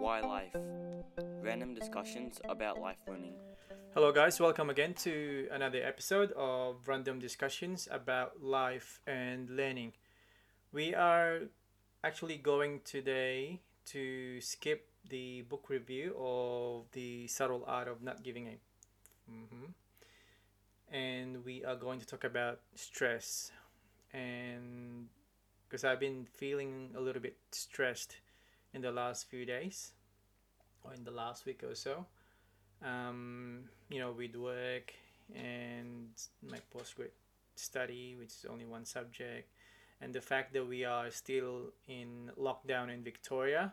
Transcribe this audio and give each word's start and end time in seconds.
Why 0.00 0.20
Life? 0.20 0.56
Random 1.42 1.74
discussions 1.74 2.40
about 2.48 2.80
life 2.80 2.96
learning. 3.06 3.34
Hello, 3.92 4.10
guys. 4.12 4.40
Welcome 4.40 4.70
again 4.70 4.94
to 5.04 5.46
another 5.52 5.82
episode 5.84 6.32
of 6.32 6.88
Random 6.88 7.18
Discussions 7.18 7.86
about 7.90 8.42
Life 8.42 9.02
and 9.06 9.50
Learning. 9.50 9.92
We 10.72 10.94
are 10.94 11.40
actually 12.02 12.38
going 12.38 12.80
today 12.82 13.60
to 13.92 14.40
skip 14.40 14.88
the 15.06 15.42
book 15.42 15.68
review 15.68 16.16
of 16.18 16.90
The 16.92 17.26
Subtle 17.28 17.64
Art 17.66 17.86
of 17.86 18.00
Not 18.02 18.22
Giving 18.22 18.48
a. 18.48 18.58
Mhm. 19.30 19.74
And 20.88 21.44
we 21.44 21.62
are 21.62 21.76
going 21.76 22.00
to 22.00 22.06
talk 22.06 22.24
about 22.24 22.62
stress. 22.74 23.52
And 24.14 25.10
because 25.68 25.84
I've 25.84 26.00
been 26.00 26.24
feeling 26.24 26.94
a 26.96 27.00
little 27.00 27.20
bit 27.20 27.36
stressed 27.52 28.16
in 28.74 28.80
the 28.82 28.92
last 28.92 29.28
few 29.28 29.44
days 29.44 29.92
or 30.84 30.94
in 30.94 31.04
the 31.04 31.10
last 31.10 31.46
week 31.46 31.62
or 31.64 31.74
so 31.74 32.06
um, 32.84 33.64
you 33.88 33.98
know, 34.00 34.12
with 34.12 34.34
work 34.36 34.92
and 35.34 36.08
my 36.42 36.58
postgrad 36.74 37.10
study, 37.56 38.16
which 38.18 38.28
is 38.28 38.46
only 38.50 38.64
one 38.64 38.84
subject, 38.84 39.50
and 40.00 40.14
the 40.14 40.20
fact 40.20 40.52
that 40.54 40.66
we 40.66 40.84
are 40.84 41.10
still 41.10 41.72
in 41.88 42.30
lockdown 42.38 42.92
in 42.92 43.02
Victoria, 43.02 43.72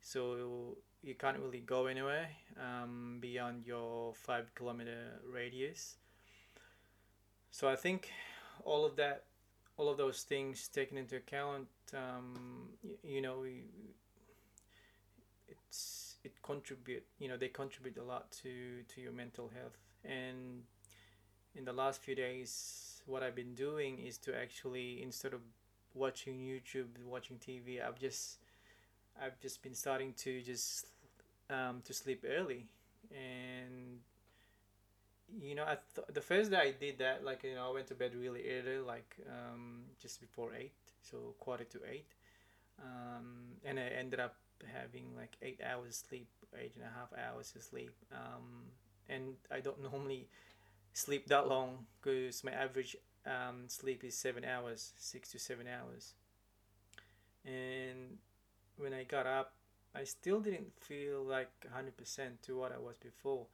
so 0.00 0.76
you 1.02 1.14
can't 1.14 1.38
really 1.38 1.60
go 1.60 1.86
anywhere 1.86 2.28
um, 2.60 3.18
beyond 3.20 3.66
your 3.66 4.14
five 4.14 4.54
kilometer 4.54 5.20
radius. 5.28 5.96
So 7.50 7.68
I 7.68 7.76
think 7.76 8.10
all 8.64 8.84
of 8.84 8.96
that, 8.96 9.24
all 9.76 9.88
of 9.88 9.96
those 9.98 10.22
things 10.22 10.68
taken 10.68 10.96
into 10.96 11.16
account, 11.16 11.66
um, 11.92 12.68
y- 12.82 12.94
you 13.02 13.20
know, 13.20 13.44
it's 15.48 16.16
it 16.24 16.32
contribute 16.42 17.04
you 17.18 17.28
know 17.28 17.36
they 17.36 17.48
contribute 17.48 17.96
a 17.98 18.02
lot 18.04 18.30
to 18.32 18.82
to 18.88 19.00
your 19.00 19.12
mental 19.12 19.50
health. 19.54 19.78
And 20.04 20.64
in 21.54 21.64
the 21.64 21.72
last 21.72 22.02
few 22.02 22.14
days 22.14 23.02
what 23.06 23.22
i've 23.22 23.34
been 23.34 23.54
doing 23.54 23.98
is 23.98 24.18
to 24.18 24.36
actually 24.36 25.02
instead 25.02 25.32
of 25.34 25.40
watching 25.94 26.38
youtube 26.38 26.88
watching 27.06 27.36
tv 27.38 27.84
i've 27.86 27.98
just 27.98 28.38
i've 29.22 29.38
just 29.40 29.62
been 29.62 29.74
starting 29.74 30.12
to 30.14 30.42
just 30.42 30.86
um, 31.50 31.82
to 31.84 31.92
sleep 31.92 32.24
early. 32.26 32.66
And 33.10 34.00
you 35.42 35.54
know 35.54 35.64
I 35.64 35.78
th- 35.94 36.06
the 36.12 36.20
first 36.20 36.50
day 36.50 36.56
i 36.58 36.70
did 36.78 36.98
that 36.98 37.24
like 37.24 37.42
you 37.44 37.54
know 37.54 37.68
i 37.70 37.72
went 37.72 37.86
to 37.88 37.94
bed 37.94 38.12
really 38.14 38.44
early 38.56 38.78
like 38.78 39.16
um, 39.28 39.82
just 40.00 40.20
before 40.20 40.52
eight 40.54 40.72
so 41.02 41.34
quarter 41.40 41.64
to 41.64 41.78
eight. 41.90 42.06
Um, 42.82 43.56
and 43.64 43.78
i 43.78 43.84
ended 43.84 44.20
up 44.20 44.36
having 44.72 45.04
like 45.16 45.36
eight 45.42 45.60
hours 45.64 46.04
sleep, 46.08 46.28
eight 46.58 46.72
and 46.76 46.84
a 46.84 46.98
half 46.98 47.10
hours 47.12 47.52
of 47.56 47.62
sleep. 47.62 47.92
Um, 48.12 48.70
and 49.08 49.34
I 49.50 49.60
don't 49.60 49.82
normally 49.82 50.28
sleep 50.92 51.26
that 51.28 51.48
long 51.48 51.86
because 52.00 52.42
my 52.44 52.52
average 52.52 52.96
um, 53.26 53.64
sleep 53.68 54.04
is 54.04 54.16
seven 54.16 54.44
hours, 54.44 54.92
six 54.96 55.30
to 55.32 55.38
seven 55.38 55.66
hours. 55.66 56.14
And 57.44 58.18
when 58.78 58.92
I 58.94 59.04
got 59.04 59.26
up, 59.26 59.52
I 59.94 60.04
still 60.04 60.40
didn't 60.40 60.72
feel 60.80 61.22
like 61.22 61.50
100% 61.66 62.40
to 62.42 62.56
what 62.56 62.72
I 62.72 62.78
was 62.78 62.96
before. 62.98 63.46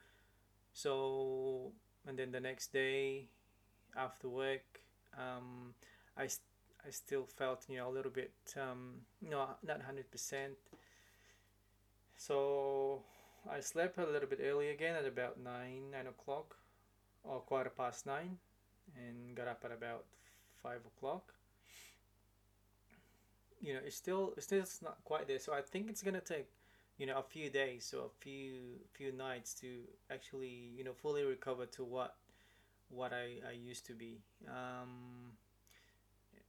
So, 0.72 1.72
and 2.06 2.18
then 2.18 2.32
the 2.32 2.40
next 2.40 2.72
day 2.72 3.28
after 3.96 4.28
work, 4.28 4.80
um, 5.18 5.74
I, 6.16 6.24
I 6.24 6.90
still 6.90 7.26
felt, 7.26 7.64
you 7.68 7.76
know, 7.76 7.88
a 7.88 7.92
little 7.92 8.10
bit, 8.10 8.32
um, 8.56 9.02
no, 9.20 9.48
not 9.66 9.80
100%. 9.80 10.50
So 12.20 13.00
I 13.50 13.60
slept 13.60 13.96
a 13.96 14.04
little 14.04 14.28
bit 14.28 14.40
early 14.44 14.68
again 14.68 14.94
at 14.94 15.06
about 15.06 15.40
nine, 15.42 15.90
nine 15.90 16.06
o'clock, 16.06 16.54
or 17.24 17.40
quarter 17.40 17.70
past 17.70 18.04
nine, 18.04 18.36
and 18.94 19.34
got 19.34 19.48
up 19.48 19.62
at 19.64 19.72
about 19.72 20.04
five 20.62 20.80
o'clock. 20.84 21.32
You 23.62 23.72
know, 23.72 23.80
it's 23.86 23.96
still 23.96 24.34
it's 24.36 24.44
still 24.44 24.64
not 24.82 24.98
quite 25.02 25.28
there. 25.28 25.38
So 25.38 25.54
I 25.54 25.62
think 25.62 25.88
it's 25.88 26.02
gonna 26.02 26.20
take, 26.20 26.46
you 26.98 27.06
know, 27.06 27.16
a 27.16 27.22
few 27.22 27.48
days 27.48 27.94
or 27.96 28.04
a 28.04 28.14
few 28.20 28.52
few 28.92 29.12
nights 29.12 29.54
to 29.54 29.68
actually 30.10 30.72
you 30.76 30.84
know 30.84 30.92
fully 30.92 31.24
recover 31.24 31.64
to 31.76 31.84
what 31.84 32.16
what 32.90 33.14
I, 33.14 33.40
I 33.48 33.52
used 33.52 33.86
to 33.86 33.94
be. 33.94 34.20
Um, 34.46 35.32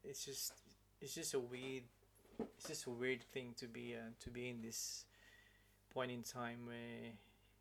it's 0.03 0.25
just 0.25 0.51
it's 0.99 1.15
just 1.15 1.33
a 1.33 1.39
weird 1.39 1.83
it's 2.57 2.67
just 2.67 2.87
a 2.87 2.89
weird 2.89 3.23
thing 3.31 3.53
to 3.55 3.67
be 3.67 3.95
uh, 3.95 4.11
to 4.19 4.29
be 4.29 4.49
in 4.49 4.61
this 4.61 5.05
point 5.93 6.11
in 6.11 6.23
time 6.23 6.65
where 6.65 7.11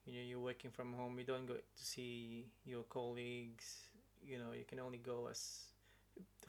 you 0.06 0.12
know 0.14 0.24
you're 0.26 0.40
working 0.40 0.70
from 0.70 0.92
home 0.92 1.18
you 1.18 1.24
don't 1.24 1.46
go 1.46 1.54
to 1.54 1.60
see 1.74 2.46
your 2.64 2.82
colleagues 2.84 3.88
you 4.24 4.38
know 4.38 4.52
you 4.56 4.64
can 4.64 4.80
only 4.80 4.98
go 4.98 5.28
as 5.30 5.70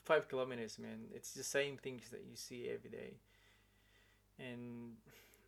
five 0.03 0.28
kilometers 0.28 0.80
man. 0.80 1.06
It's 1.14 1.34
the 1.34 1.44
same 1.44 1.78
things 1.78 2.09
that 2.09 2.22
you 2.30 2.36
see 2.36 2.70
every 2.74 2.90
day. 2.90 3.14
And 4.40 4.96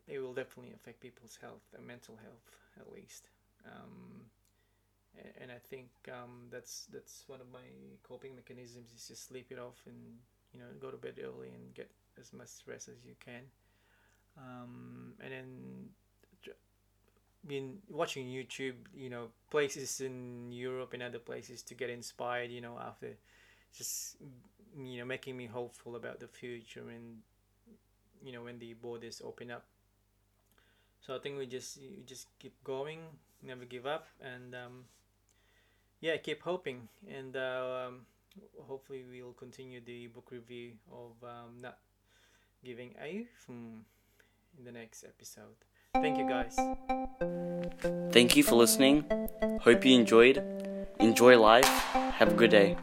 it 0.07 0.19
will 0.19 0.33
definitely 0.33 0.73
affect 0.73 0.99
people's 0.99 1.38
health 1.41 1.63
and 1.75 1.85
mental 1.88 2.17
health 2.22 2.49
at 2.79 2.91
least. 2.93 3.29
Um, 3.66 4.27
and 5.39 5.51
I 5.51 5.59
think 5.69 5.89
um, 6.09 6.47
that's 6.51 6.88
that's 6.91 7.23
one 7.27 7.39
of 7.39 7.47
my 7.51 7.67
coping 8.07 8.35
mechanisms 8.35 8.91
is 8.95 9.07
just 9.07 9.27
sleep 9.27 9.47
it 9.51 9.59
off 9.59 9.79
and 9.85 9.95
you 10.51 10.59
know 10.59 10.66
go 10.81 10.89
to 10.89 10.97
bed 10.97 11.19
early 11.23 11.49
and 11.49 11.73
get 11.73 11.89
as 12.19 12.33
much 12.33 12.49
rest 12.67 12.88
as 12.89 13.05
you 13.05 13.16
can. 13.23 13.43
Um, 14.38 15.13
and 15.22 15.31
then 15.31 15.47
been 17.47 17.79
watching 17.89 18.27
YouTube, 18.27 18.75
you 18.95 19.09
know, 19.09 19.27
places 19.49 20.01
in 20.01 20.51
Europe 20.51 20.93
and 20.93 21.03
other 21.03 21.19
places 21.19 21.61
to 21.63 21.73
get 21.73 21.89
inspired, 21.89 22.51
you 22.51 22.61
know, 22.61 22.77
after 22.79 23.17
just 23.75 24.17
you 24.77 24.99
know 24.99 25.05
making 25.05 25.37
me 25.37 25.45
hopeful 25.45 25.95
about 25.95 26.19
the 26.19 26.27
future 26.27 26.89
and 26.89 27.17
you 28.23 28.31
know 28.31 28.43
when 28.43 28.59
the 28.59 28.73
borders 28.73 29.21
open 29.23 29.51
up. 29.51 29.65
So 31.01 31.15
I 31.15 31.19
think 31.19 31.37
we 31.37 31.45
just 31.45 31.77
you 31.81 32.03
just 32.05 32.27
keep 32.39 32.53
going, 32.63 32.99
never 33.41 33.65
give 33.65 33.85
up, 33.85 34.07
and 34.21 34.55
um, 34.55 34.85
yeah, 35.99 36.17
keep 36.17 36.41
hoping, 36.41 36.87
and 37.09 37.35
uh, 37.35 37.87
um, 37.87 38.05
hopefully 38.61 39.03
we'll 39.09 39.33
continue 39.33 39.81
the 39.83 40.07
book 40.07 40.29
review 40.31 40.71
of 40.91 41.11
um, 41.23 41.61
not 41.61 41.77
giving 42.63 42.95
a 43.01 43.25
from 43.45 43.83
in 44.57 44.63
the 44.63 44.71
next 44.71 45.03
episode. 45.03 45.59
Thank 46.01 46.17
you 46.17 46.27
guys. 46.27 46.57
Thank 48.11 48.35
you 48.35 48.43
for 48.43 48.55
listening. 48.55 49.05
Hope 49.61 49.85
you 49.85 49.93
enjoyed. 49.93 50.41
Enjoy 50.99 51.37
life. 51.37 51.67
Have 52.17 52.33
a 52.33 52.35
good 52.35 52.49
day. 52.49 52.77